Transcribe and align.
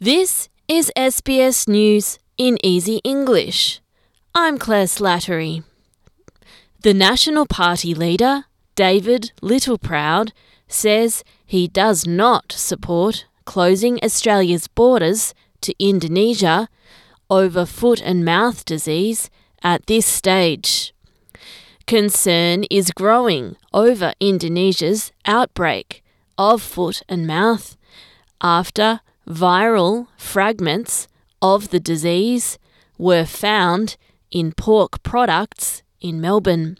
This 0.00 0.48
is 0.68 0.92
SBS 0.96 1.66
News 1.66 2.20
in 2.36 2.56
Easy 2.62 3.00
English. 3.02 3.80
I'm 4.32 4.56
Claire 4.56 4.84
Slattery. 4.84 5.64
The 6.82 6.94
National 6.94 7.46
Party 7.46 7.94
leader, 7.94 8.44
David 8.76 9.32
Littleproud, 9.42 10.30
says 10.68 11.24
he 11.44 11.66
does 11.66 12.06
not 12.06 12.52
support 12.52 13.26
closing 13.44 13.98
Australia's 14.04 14.68
borders 14.68 15.34
to 15.62 15.74
Indonesia 15.80 16.68
over 17.28 17.66
foot 17.66 18.00
and 18.00 18.24
mouth 18.24 18.64
disease 18.64 19.30
at 19.64 19.86
this 19.88 20.06
stage. 20.06 20.94
Concern 21.88 22.62
is 22.70 22.92
growing 22.92 23.56
over 23.74 24.12
Indonesia's 24.20 25.10
outbreak 25.26 26.04
of 26.38 26.62
foot 26.62 27.02
and 27.08 27.26
mouth 27.26 27.76
after 28.40 29.00
viral 29.28 30.06
fragments 30.16 31.06
of 31.42 31.68
the 31.68 31.80
disease 31.80 32.58
were 32.96 33.26
found 33.26 33.96
in 34.30 34.52
pork 34.52 35.02
products 35.02 35.82
in 36.00 36.20
Melbourne. 36.20 36.78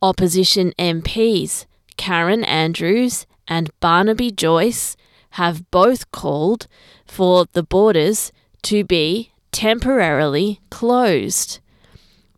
Opposition 0.00 0.72
MPs 0.78 1.66
Karen 1.96 2.44
Andrews 2.44 3.26
and 3.48 3.70
Barnaby 3.80 4.30
Joyce 4.30 4.96
have 5.30 5.70
both 5.70 6.10
called 6.12 6.66
for 7.04 7.46
the 7.52 7.62
borders 7.62 8.32
to 8.62 8.84
be 8.84 9.32
temporarily 9.52 10.60
closed. 10.70 11.58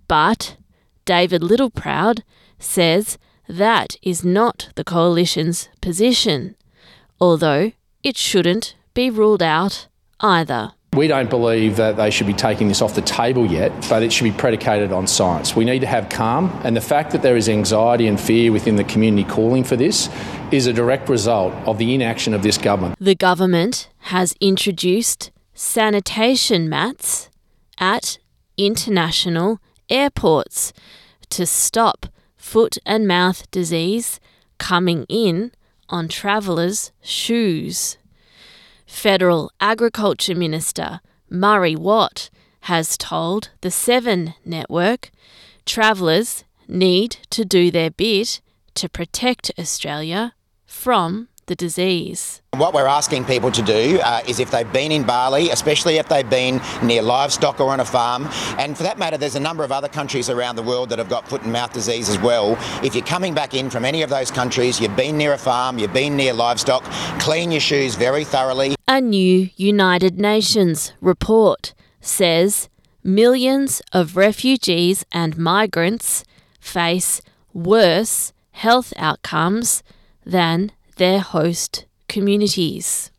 But 0.09 0.57
David 1.05 1.43
Littleproud 1.43 2.23
says 2.59 3.19
that 3.49 3.97
is 4.03 4.25
not 4.25 4.71
the 4.75 4.85
coalition's 4.85 5.69
position, 5.81 6.57
although 7.21 7.73
it 8.03 8.17
shouldn't 8.17 8.75
be 8.97 9.11
ruled 9.11 9.43
out 9.43 9.87
either. 10.21 10.73
We 10.95 11.07
don't 11.07 11.29
believe 11.29 11.77
that 11.77 11.97
they 11.97 12.11
should 12.11 12.27
be 12.27 12.33
taking 12.33 12.69
this 12.69 12.81
off 12.81 12.95
the 12.95 13.03
table 13.03 13.45
yet, 13.45 13.71
but 13.91 14.03
it 14.03 14.11
should 14.11 14.25
be 14.25 14.33
predicated 14.33 14.91
on 14.91 15.07
science. 15.07 15.55
We 15.55 15.67
need 15.67 15.81
to 15.81 15.87
have 15.87 16.09
calm, 16.09 16.51
and 16.65 16.75
the 16.75 16.81
fact 16.81 17.13
that 17.13 17.21
there 17.21 17.37
is 17.37 17.51
anxiety 17.51 18.07
and 18.07 18.19
fear 18.19 18.51
within 18.51 18.77
the 18.77 18.85
community 18.85 19.29
calling 19.29 19.63
for 19.63 19.77
this 19.77 20.09
is 20.51 20.67
a 20.67 20.73
direct 20.73 21.11
result 21.11 21.53
of 21.67 21.77
the 21.77 21.95
inaction 21.95 22.33
of 22.33 22.43
this 22.43 22.57
government. 22.57 22.97
The 22.99 23.15
government 23.15 23.91
has 23.99 24.35
introduced 24.41 25.31
sanitation 25.53 26.67
mats 26.67 27.29
at 27.79 28.19
international 28.57 29.61
airports 29.91 30.73
to 31.29 31.45
stop 31.45 32.07
foot 32.39 32.79
and 32.87 33.07
mouth 33.07 33.51
disease 33.51 34.19
coming 34.57 35.05
in 35.11 35.53
on 35.91 36.09
travellers' 36.09 36.93
shoes. 37.03 37.99
Federal 38.87 39.51
Agriculture 39.61 40.35
Minister 40.35 41.01
Murray 41.29 41.77
Watt 41.77 42.31
has 42.63 42.97
told 42.97 43.51
the 43.61 43.71
Seven 43.71 44.35
Network 44.45 45.11
travellers 45.65 46.45
need 46.69 47.19
to 47.31 47.45
do 47.45 47.71
their 47.71 47.91
bit 47.91 48.41
to 48.75 48.89
protect 48.89 49.51
Australia 49.59 50.35
from 50.65 51.29
the 51.47 51.57
disease. 51.57 52.43
What 52.57 52.75
we're 52.75 52.87
asking 52.87 53.25
people 53.25 53.51
to 53.53 53.63
do 53.63 54.01
uh, 54.03 54.21
is 54.27 54.41
if 54.41 54.51
they've 54.51 54.73
been 54.73 54.93
in 54.93 55.05
Bali, 55.05 55.51
especially 55.51 55.97
if 55.97 56.09
they've 56.09 56.29
been 56.29 56.61
near 56.83 57.03
livestock 57.03 57.61
or 57.61 57.71
on 57.71 57.81
a 57.81 57.85
farm, 57.85 58.29
and 58.59 58.77
for 58.77 58.83
that 58.83 58.99
matter, 58.99 59.17
there's 59.17 59.35
a 59.35 59.41
number 59.41 59.63
of 59.65 59.73
other 59.73 59.89
countries 59.89 60.31
around 60.31 60.57
the 60.57 60.63
world 60.63 60.89
that 60.91 60.99
have 60.99 61.09
got 61.09 61.29
foot 61.29 61.43
and 61.43 61.53
mouth 61.53 61.73
disease 61.73 62.09
as 62.09 62.19
well. 62.19 62.57
If 62.83 62.95
you're 62.95 63.05
coming 63.05 63.35
back 63.35 63.55
in 63.55 63.71
from 63.71 63.85
any 63.85 64.03
of 64.03 64.11
those 64.11 64.31
countries, 64.31 64.81
you've 64.81 64.97
been 64.97 65.17
near 65.17 65.35
a 65.35 65.39
farm, 65.39 65.79
you've 65.79 65.93
been 65.93 66.17
near 66.17 66.33
livestock, 66.33 66.83
clean 67.21 67.51
your 67.51 67.61
shoes 67.61 67.95
very 67.95 68.25
thoroughly. 68.25 68.75
A 68.89 69.01
new 69.01 69.51
United 69.57 70.19
Nations 70.19 70.93
report 71.01 71.75
says 72.01 72.69
millions 73.03 73.83
of 73.93 74.17
refugees 74.17 75.05
and 75.13 75.37
migrants 75.37 76.25
face 76.61 77.21
worse 77.53 78.33
health 78.53 78.93
outcomes 78.97 79.83
than 80.25 80.73
their 80.97 81.21
host 81.21 81.87
communities. 82.09 83.11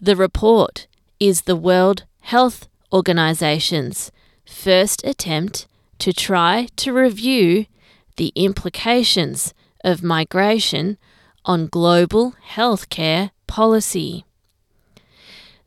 The 0.00 0.16
report 0.16 0.86
is 1.18 1.42
the 1.42 1.56
World 1.56 2.04
Health 2.22 2.68
Organization's 2.92 4.10
first 4.46 5.04
attempt 5.04 5.66
to 5.98 6.12
try 6.12 6.68
to 6.76 6.92
review 6.92 7.66
the 8.16 8.32
implications 8.34 9.54
of 9.84 10.02
migration 10.02 10.98
on 11.44 11.66
global 11.66 12.34
healthcare 12.54 13.30
policy. 13.46 14.24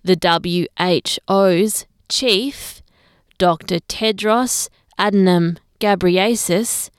The 0.03 0.17
WHO's 1.27 1.85
chief, 2.09 2.81
Dr. 3.37 3.79
Tedros 3.79 4.69
Adhanom 4.99 5.57
Ghebreyesus, 5.79 6.89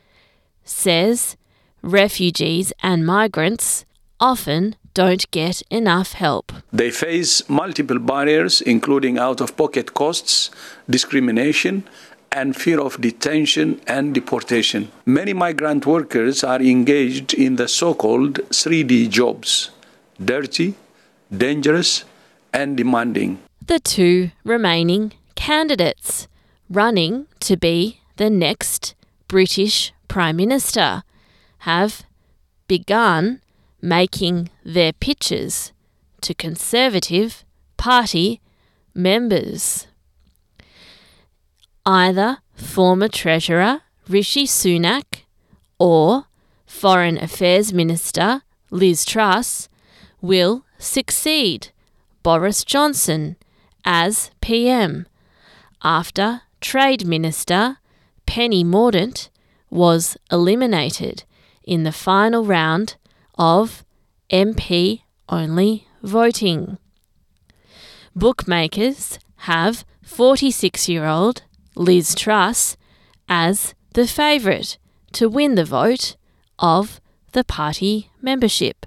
says 0.65 1.37
refugees 1.85 2.73
and 2.83 3.07
migrants 3.07 3.85
often 4.19 4.77
don't 4.95 5.31
get 5.31 5.63
enough 5.71 6.13
help. 6.13 6.53
They 6.73 6.91
face 6.91 7.49
multiple 7.49 7.99
barriers, 7.99 8.61
including 8.61 9.19
out 9.19 9.41
of 9.41 9.57
pocket 9.57 9.93
costs, 9.95 10.51
discrimination, 10.89 11.85
and 12.33 12.57
fear 12.57 12.81
of 12.81 13.01
detention 13.01 13.81
and 13.87 14.15
deportation. 14.15 14.91
Many 15.07 15.33
migrant 15.33 15.87
workers 15.87 16.43
are 16.43 16.61
engaged 16.61 17.35
in 17.35 17.57
the 17.57 17.69
so 17.69 17.95
called 17.95 18.35
3D 18.51 19.11
jobs 19.11 19.71
dirty, 20.25 20.75
dangerous, 21.37 22.05
and 22.53 22.77
demanding. 22.77 23.39
The 23.67 23.81
two 23.81 24.31
remaining 24.45 25.13
candidates 25.35 26.29
running 26.71 27.27
to 27.41 27.57
be 27.57 28.01
the 28.17 28.31
next 28.31 28.95
British 29.27 29.93
Prime 30.07 30.37
Minister 30.37 31.03
have 31.65 32.05
begun 32.69 33.41
making 33.81 34.51
their 34.65 34.93
pitches 34.93 35.73
to 36.21 36.35
Conservative 36.35 37.43
Party 37.79 38.43
members. 38.95 39.87
Either 41.87 42.39
former 42.55 43.09
Treasurer 43.09 43.81
Rishi 44.07 44.47
Sunak 44.47 45.25
or 45.79 46.27
Foreign 46.67 47.17
Affairs 47.17 47.73
Minister 47.73 48.43
Liz 48.71 49.07
Truss 49.07 49.71
will 50.21 50.67
succeed 50.79 51.71
Boris 52.23 52.63
Johnson 52.63 53.37
as 53.87 54.31
PM 54.43 55.07
after 55.83 56.43
Trade 56.61 57.07
Minister 57.07 57.79
Penny 58.27 58.65
Mordaunt 58.65 59.31
was 59.71 60.19
eliminated 60.31 61.25
in 61.65 61.83
the 61.83 61.93
final 61.93 62.45
round 62.45 62.97
of 63.37 63.85
MP 64.31 65.03
only 65.29 65.87
voting. 66.03 66.79
Bookmakers 68.15 69.19
have 69.39 69.85
46 70.03 70.89
year 70.89 71.07
old 71.07 71.43
Liz 71.75 72.15
Truss 72.15 72.77
as 73.29 73.75
the 73.95 74.07
favourite 74.07 74.79
to 75.13 75.29
win 75.29 75.55
the 75.55 75.65
vote 75.65 76.17
of 76.59 77.01
the 77.33 77.45
party 77.45 78.11
membership. 78.21 78.87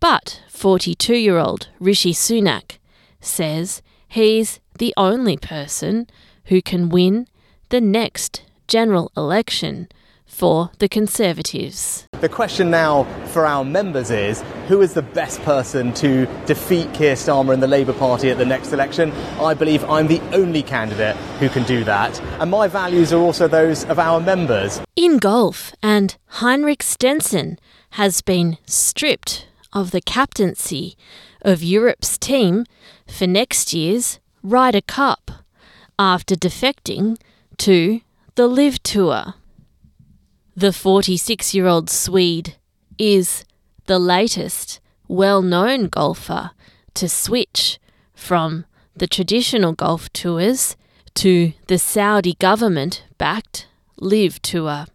But 0.00 0.42
42 0.48 1.14
year 1.14 1.38
old 1.38 1.68
Rishi 1.78 2.12
Sunak 2.12 2.78
says 3.20 3.82
he's 4.08 4.60
the 4.78 4.92
only 4.96 5.36
person 5.36 6.08
who 6.46 6.60
can 6.60 6.88
win 6.88 7.26
the 7.70 7.80
next 7.80 8.42
general 8.66 9.12
election 9.16 9.88
for 10.34 10.70
the 10.78 10.88
Conservatives. 10.88 12.08
The 12.20 12.28
question 12.28 12.70
now 12.70 13.04
for 13.26 13.46
our 13.46 13.64
members 13.64 14.10
is 14.10 14.42
who 14.66 14.80
is 14.80 14.94
the 14.94 15.02
best 15.02 15.40
person 15.42 15.94
to 15.94 16.26
defeat 16.46 16.92
Keir 16.92 17.14
Starmer 17.14 17.54
and 17.54 17.62
the 17.62 17.68
Labour 17.68 17.92
Party 17.92 18.30
at 18.30 18.38
the 18.38 18.44
next 18.44 18.72
election? 18.72 19.12
I 19.40 19.54
believe 19.54 19.84
I'm 19.84 20.08
the 20.08 20.20
only 20.32 20.62
candidate 20.62 21.16
who 21.38 21.48
can 21.48 21.62
do 21.64 21.84
that, 21.84 22.20
and 22.40 22.50
my 22.50 22.66
values 22.66 23.12
are 23.12 23.20
also 23.20 23.46
those 23.46 23.84
of 23.84 23.98
our 23.98 24.20
members. 24.20 24.80
In 24.96 25.18
golf, 25.18 25.72
and 25.82 26.16
Henrik 26.26 26.82
Stenson 26.82 27.58
has 27.90 28.20
been 28.20 28.58
stripped 28.66 29.46
of 29.72 29.92
the 29.92 30.00
captaincy 30.00 30.96
of 31.42 31.62
Europe's 31.62 32.18
team 32.18 32.64
for 33.06 33.26
next 33.26 33.72
year's 33.72 34.18
Ryder 34.42 34.80
Cup 34.80 35.30
after 35.98 36.34
defecting 36.34 37.18
to 37.58 38.00
the 38.34 38.48
LIV 38.48 38.82
Tour. 38.82 39.34
The 40.56 40.72
46 40.72 41.52
year 41.52 41.66
old 41.66 41.90
Swede 41.90 42.54
is 42.96 43.44
the 43.86 43.98
latest 43.98 44.80
well 45.08 45.42
known 45.42 45.88
golfer 45.88 46.52
to 46.94 47.08
switch 47.08 47.80
from 48.14 48.64
the 48.94 49.08
traditional 49.08 49.72
golf 49.72 50.12
tours 50.12 50.76
to 51.14 51.54
the 51.66 51.78
Saudi 51.78 52.34
government 52.34 53.02
backed 53.18 53.66
LIV 53.98 54.42
Tour. 54.42 54.86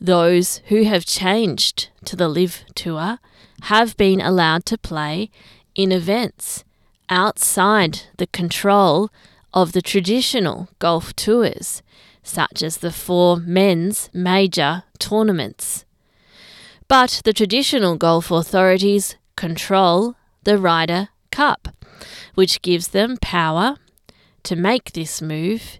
Those 0.00 0.62
who 0.68 0.84
have 0.84 1.04
changed 1.04 1.90
to 2.06 2.16
the 2.16 2.28
LIV 2.28 2.64
Tour 2.74 3.18
have 3.64 3.98
been 3.98 4.22
allowed 4.22 4.64
to 4.64 4.78
play 4.78 5.28
in 5.74 5.92
events 5.92 6.64
outside 7.10 8.04
the 8.16 8.26
control 8.28 9.10
of 9.52 9.72
the 9.72 9.82
traditional 9.82 10.70
golf 10.78 11.14
tours, 11.14 11.82
such 12.22 12.62
as 12.62 12.78
the 12.78 12.92
four 12.92 13.36
men's 13.36 14.10
major 14.12 14.84
tournaments. 14.98 15.84
But 16.88 17.22
the 17.24 17.32
traditional 17.32 17.96
golf 17.96 18.30
authorities 18.30 19.16
control 19.36 20.14
the 20.44 20.58
Ryder 20.58 21.08
Cup, 21.30 21.68
which 22.34 22.62
gives 22.62 22.88
them 22.88 23.16
power 23.20 23.76
to 24.42 24.56
make 24.56 24.92
this 24.92 25.22
move 25.22 25.78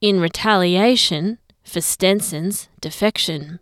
in 0.00 0.20
retaliation 0.20 1.38
for 1.62 1.80
Stenson's 1.80 2.68
defection. 2.80 3.58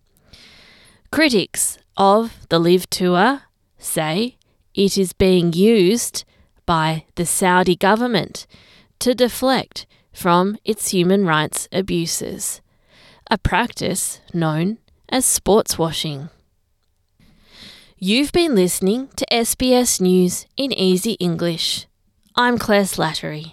Critics 1.11 1.79
of 1.97 2.47
the 2.49 2.59
LIV 2.59 2.91
Tour 2.91 3.43
say 3.79 4.37
it 4.75 4.99
is 4.99 5.13
being 5.13 5.53
used 5.53 6.25
by 6.67 7.05
the 7.15 7.27
Saudi 7.27 7.77
government 7.77 8.47
to 8.99 9.15
deflect 9.15 9.87
from 10.15 10.57
its 10.65 10.89
human 10.89 11.27
rights 11.27 11.69
abuses, 11.73 12.63
a 13.31 13.37
practice 13.37 14.21
known 14.33 14.79
as 15.11 15.27
sports 15.27 15.77
washing. 15.77 16.31
You've 17.99 18.33
been 18.33 18.55
listening 18.55 19.09
to 19.17 19.27
SBS 19.31 20.01
News 20.01 20.47
in 20.57 20.73
Easy 20.73 21.13
English. 21.13 21.87
I'm 22.37 22.59
Claire 22.59 22.83
Slattery. 22.85 23.53